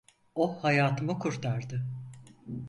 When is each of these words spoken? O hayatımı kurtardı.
O 0.35 0.61
hayatımı 0.63 1.19
kurtardı. 1.19 1.85